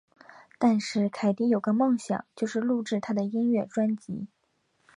[0.57, 4.25] 但是凯蒂有个梦想就是录制她的音乐专辑。